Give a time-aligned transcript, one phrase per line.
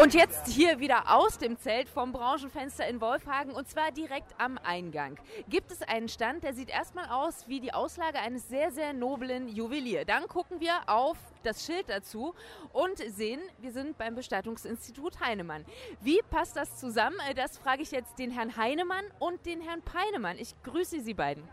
[0.00, 4.56] Und jetzt hier wieder aus dem Zelt vom Branchenfenster in Wolfhagen und zwar direkt am
[4.56, 5.18] Eingang.
[5.46, 9.48] Gibt es einen Stand, der sieht erstmal aus wie die Auslage eines sehr, sehr noblen
[9.48, 10.06] Juwelier.
[10.06, 12.34] Dann gucken wir auf das Schild dazu
[12.72, 15.66] und sehen, wir sind beim Bestattungsinstitut Heinemann.
[16.00, 17.16] Wie passt das zusammen?
[17.28, 20.38] Äh, das frage ich jetzt den Herrn Heinemann und den Herrn Peinemann.
[20.38, 21.46] Ich grüße Sie beiden.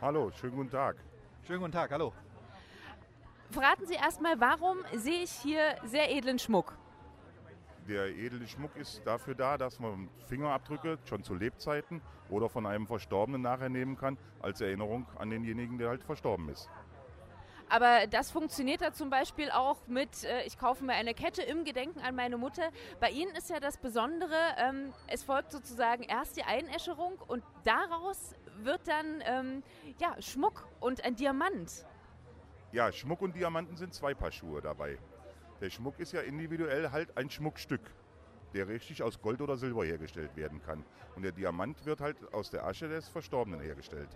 [0.00, 0.96] Hallo, schönen guten Tag.
[1.46, 2.12] Schönen guten Tag, hallo.
[3.52, 6.76] Verraten Sie erstmal, warum sehe ich hier sehr edlen Schmuck?
[7.88, 12.86] Der edle Schmuck ist dafür da, dass man Fingerabdrücke schon zu Lebzeiten oder von einem
[12.86, 16.68] Verstorbenen nachher nehmen kann, als Erinnerung an denjenigen, der halt verstorben ist.
[17.68, 21.64] Aber das funktioniert da zum Beispiel auch mit, äh, ich kaufe mir eine Kette im
[21.64, 22.70] Gedenken an meine Mutter.
[23.00, 28.34] Bei Ihnen ist ja das Besondere, ähm, es folgt sozusagen erst die Einäscherung und daraus
[28.58, 29.62] wird dann ähm,
[29.98, 31.86] ja, Schmuck und ein Diamant.
[32.72, 34.98] Ja, Schmuck und Diamanten sind zwei Paar Schuhe dabei.
[35.60, 37.80] Der Schmuck ist ja individuell halt ein Schmuckstück,
[38.54, 40.84] der richtig aus Gold oder Silber hergestellt werden kann.
[41.14, 44.08] Und der Diamant wird halt aus der Asche des Verstorbenen hergestellt.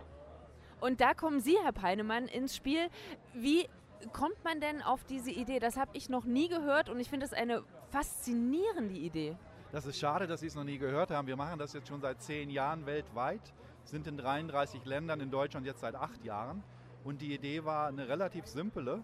[0.79, 2.89] Und da kommen Sie, Herr Peinemann, ins Spiel.
[3.33, 3.67] Wie
[4.13, 5.59] kommt man denn auf diese Idee?
[5.59, 9.35] Das habe ich noch nie gehört und ich finde es eine faszinierende Idee.
[9.71, 11.27] Das ist schade, dass Sie es noch nie gehört haben.
[11.27, 15.65] Wir machen das jetzt schon seit zehn Jahren weltweit, sind in 33 Ländern, in Deutschland
[15.65, 16.63] jetzt seit acht Jahren.
[17.03, 19.01] Und die Idee war eine relativ simple.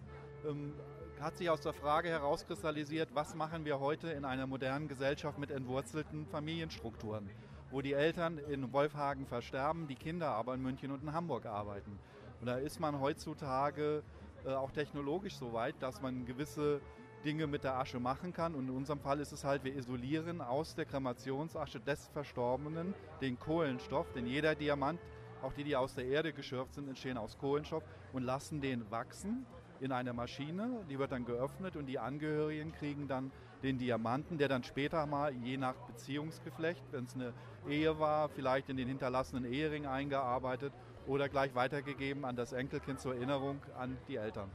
[1.20, 5.50] Hat sich aus der Frage herauskristallisiert, was machen wir heute in einer modernen Gesellschaft mit
[5.50, 7.28] entwurzelten Familienstrukturen?
[7.70, 11.98] wo die Eltern in Wolfhagen versterben, die Kinder aber in München und in Hamburg arbeiten.
[12.40, 14.02] Und da ist man heutzutage
[14.44, 16.80] äh, auch technologisch so weit, dass man gewisse
[17.24, 18.54] Dinge mit der Asche machen kann.
[18.54, 23.38] Und in unserem Fall ist es halt, wir isolieren aus der Kremationsasche des Verstorbenen den
[23.38, 25.00] Kohlenstoff, denn jeder Diamant,
[25.42, 29.46] auch die, die aus der Erde geschürft sind, entstehen aus Kohlenstoff und lassen den wachsen
[29.80, 30.84] in einer Maschine.
[30.88, 33.30] Die wird dann geöffnet und die Angehörigen kriegen dann
[33.62, 37.32] den Diamanten, der dann später mal je nach Beziehungsgeflecht, wenn es eine
[37.68, 40.72] Ehe war, vielleicht in den hinterlassenen Ehering eingearbeitet
[41.06, 44.50] oder gleich weitergegeben an das Enkelkind zur Erinnerung an die Eltern.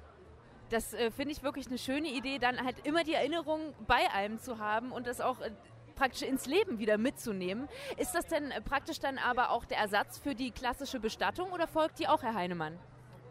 [0.69, 4.39] Das äh, finde ich wirklich eine schöne Idee, dann halt immer die Erinnerung bei einem
[4.39, 5.51] zu haben und das auch äh,
[5.95, 7.67] praktisch ins Leben wieder mitzunehmen.
[7.97, 11.67] Ist das denn äh, praktisch dann aber auch der Ersatz für die klassische Bestattung oder
[11.67, 12.79] folgt die auch, Herr Heinemann?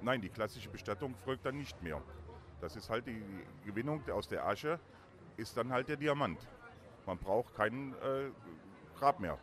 [0.02, 2.02] Nein, die klassische Bestattung folgt dann nicht mehr.
[2.60, 3.22] Das ist halt die
[3.64, 4.80] Gewinnung aus der Asche,
[5.36, 6.38] ist dann halt der Diamant.
[7.06, 8.30] Man braucht kein äh,
[8.98, 9.38] Grab mehr.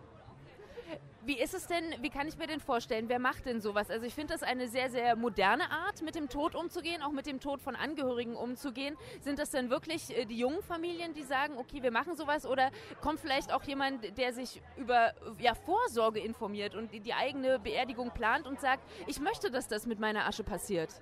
[1.23, 3.89] Wie ist es denn, wie kann ich mir denn vorstellen, wer macht denn sowas?
[3.91, 7.25] Also ich finde das eine sehr, sehr moderne Art, mit dem Tod umzugehen, auch mit
[7.25, 8.97] dem Tod von Angehörigen umzugehen.
[9.21, 12.45] Sind das denn wirklich äh, die jungen Familien, die sagen, okay, wir machen sowas?
[12.45, 17.59] Oder kommt vielleicht auch jemand, der sich über ja, Vorsorge informiert und die, die eigene
[17.59, 21.01] Beerdigung plant und sagt, ich möchte, dass das mit meiner Asche passiert?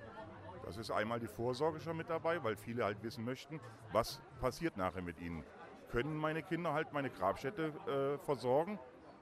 [0.64, 3.58] Das ist einmal die Vorsorge schon mit dabei, weil viele halt wissen möchten,
[3.92, 5.42] was passiert nachher mit ihnen.
[5.90, 8.78] Können meine Kinder halt meine Grabstätte äh, versorgen?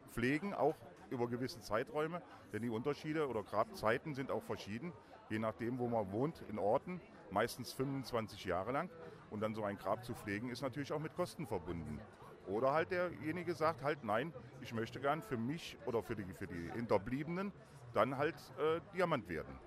[0.06, 0.77] Pflegen, auch
[1.11, 2.22] über gewisse Zeiträume,
[2.53, 4.93] denn die Unterschiede oder Grabzeiten sind auch verschieden,
[5.28, 7.00] je nachdem, wo man wohnt, in Orten,
[7.31, 8.91] meistens 25 Jahre lang.
[9.31, 12.00] Und dann so ein Grab zu pflegen, ist natürlich auch mit Kosten verbunden.
[12.47, 16.47] Oder halt derjenige sagt halt, nein, ich möchte gern für mich oder für die, für
[16.47, 17.53] die Hinterbliebenen
[17.93, 19.59] dann halt äh, Diamant werden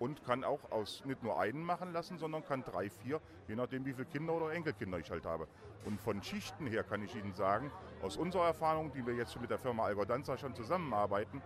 [0.00, 3.84] und kann auch aus nicht nur einen machen lassen, sondern kann drei, vier, je nachdem
[3.84, 5.46] wie viele Kinder oder Enkelkinder ich halt habe.
[5.84, 7.70] Und von Schichten her kann ich Ihnen sagen,
[8.02, 11.40] aus unserer Erfahrung, die wir jetzt mit der Firma Algodanza schon zusammenarbeiten,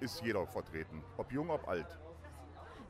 [0.00, 1.98] ist jeder vertreten, ob jung, ob alt.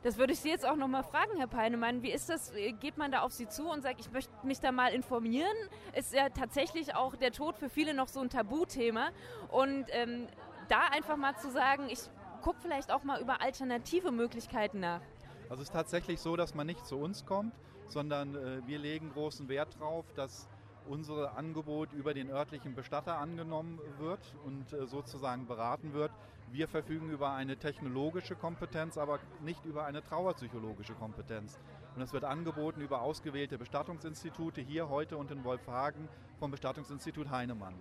[0.03, 2.01] Das würde ich Sie jetzt auch nochmal fragen, Herr Peinemann.
[2.01, 2.51] Wie ist das?
[2.79, 5.55] Geht man da auf Sie zu und sagt, ich möchte mich da mal informieren?
[5.93, 9.11] Ist ja tatsächlich auch der Tod für viele noch so ein Tabuthema.
[9.49, 10.27] Und ähm,
[10.69, 11.99] da einfach mal zu sagen, ich
[12.41, 15.01] guck vielleicht auch mal über alternative Möglichkeiten nach.
[15.49, 17.53] Also es ist tatsächlich so, dass man nicht zu uns kommt,
[17.87, 20.47] sondern äh, wir legen großen Wert darauf, dass
[20.87, 26.11] unser Angebot über den örtlichen Bestatter angenommen wird und äh, sozusagen beraten wird.
[26.51, 31.59] Wir verfügen über eine technologische Kompetenz, aber nicht über eine trauerpsychologische Kompetenz.
[31.95, 36.07] Und es wird angeboten über ausgewählte Bestattungsinstitute hier heute und in Wolfhagen
[36.39, 37.75] vom Bestattungsinstitut Heinemann.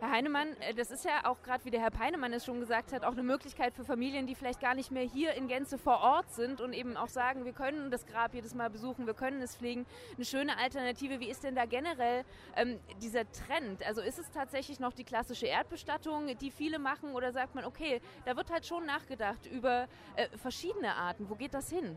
[0.00, 2.92] Herr Heinemann, äh, das ist ja auch gerade, wie der Herr Peinemann es schon gesagt
[2.92, 6.00] hat, auch eine Möglichkeit für Familien, die vielleicht gar nicht mehr hier in Gänze vor
[6.00, 9.40] Ort sind und eben auch sagen, wir können das Grab jedes Mal besuchen, wir können
[9.40, 9.86] es pflegen.
[10.16, 11.20] Eine schöne Alternative.
[11.20, 12.24] Wie ist denn da generell
[12.56, 13.84] ähm, dieser Trend?
[13.86, 18.00] Also ist es tatsächlich noch die klassische Erdbestattung, die viele machen, oder sagt man, okay,
[18.24, 19.86] da wird halt schon nachgedacht über
[20.16, 21.28] äh, verschiedene Arten.
[21.28, 21.96] Wo geht das hin?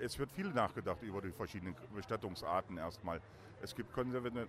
[0.00, 3.20] Es wird viel nachgedacht über die verschiedenen Bestattungsarten erstmal.
[3.60, 4.48] Es gibt konservative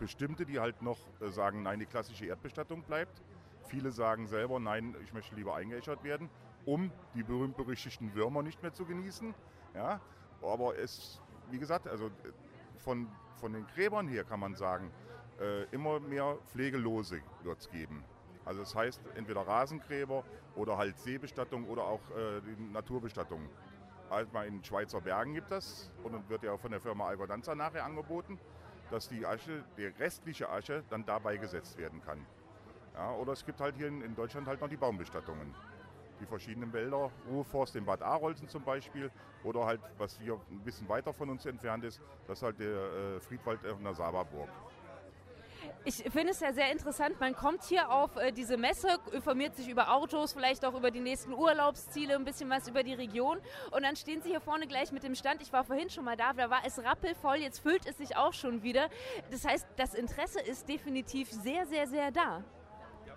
[0.00, 3.22] bestimmte, die halt noch äh, sagen, nein, die klassische Erdbestattung bleibt.
[3.68, 6.28] Viele sagen selber, nein, ich möchte lieber eingeäschert werden,
[6.64, 9.32] um die berühmt-berüchtigten Würmer nicht mehr zu genießen.
[9.74, 10.00] Ja,
[10.42, 11.20] aber es,
[11.50, 12.10] wie gesagt, also äh,
[12.78, 13.06] von,
[13.36, 14.90] von den Gräbern her kann man sagen,
[15.38, 18.02] äh, immer mehr Pflegelose wird es geben.
[18.44, 20.24] Also das heißt entweder Rasengräber
[20.56, 22.40] oder halt Seebestattung oder auch äh,
[22.72, 23.48] Naturbestattung.
[24.08, 28.38] Also in Schweizer Bergen gibt das und wird ja von der Firma Algodanza nachher angeboten,
[28.90, 32.24] dass die Asche, die restliche Asche dann da beigesetzt werden kann.
[32.94, 35.54] Ja, oder es gibt halt hier in, Deutschland halt noch die Baumbestattungen
[36.20, 39.10] die verschiedenen Wälder, Ruheforst in Bad Arolsen zum Beispiel
[39.42, 43.16] oder halt, was hier ein bisschen weiter von uns entfernt ist, das ist halt der
[43.16, 44.48] äh, Friedwald in der Saberburg.
[45.84, 47.18] Ich finde es ja sehr interessant.
[47.20, 51.00] Man kommt hier auf äh, diese Messe, informiert sich über Autos, vielleicht auch über die
[51.00, 53.38] nächsten Urlaubsziele, ein bisschen was über die Region.
[53.70, 55.40] Und dann stehen Sie hier vorne gleich mit dem Stand.
[55.40, 57.36] Ich war vorhin schon mal da, da war es rappelvoll.
[57.36, 58.90] Jetzt füllt es sich auch schon wieder.
[59.30, 62.44] Das heißt, das Interesse ist definitiv sehr, sehr, sehr da.
[63.06, 63.14] Ja,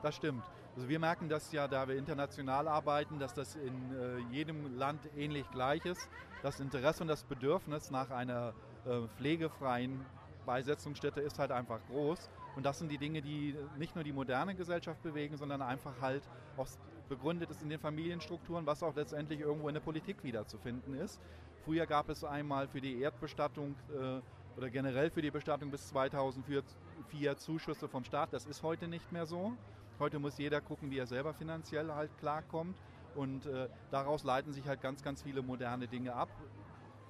[0.00, 0.44] das stimmt.
[0.76, 5.00] Also wir merken das ja, da wir international arbeiten, dass das in äh, jedem Land
[5.16, 6.08] ähnlich gleich ist.
[6.42, 8.54] Das Interesse und das Bedürfnis nach einer
[8.86, 10.04] äh, pflegefreien
[10.44, 12.18] Beisetzungsstätte ist halt einfach groß.
[12.56, 16.22] Und das sind die Dinge, die nicht nur die moderne Gesellschaft bewegen, sondern einfach halt
[16.56, 16.68] auch
[17.08, 21.20] begründet ist in den Familienstrukturen, was auch letztendlich irgendwo in der Politik wiederzufinden ist.
[21.64, 24.20] Früher gab es einmal für die Erdbestattung äh,
[24.56, 28.32] oder generell für die Bestattung bis 2004 Zuschüsse vom Staat.
[28.32, 29.52] Das ist heute nicht mehr so.
[29.98, 32.76] Heute muss jeder gucken, wie er selber finanziell halt klarkommt.
[33.14, 36.30] Und äh, daraus leiten sich halt ganz, ganz viele moderne Dinge ab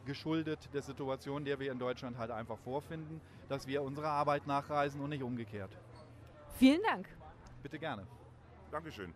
[0.04, 5.00] geschuldet der Situation, der wir in Deutschland halt einfach vorfinden, dass wir unserer Arbeit nachreisen
[5.00, 5.70] und nicht umgekehrt.
[6.58, 7.08] Vielen Dank.
[7.62, 8.06] Bitte gerne.
[8.70, 9.12] Dankeschön.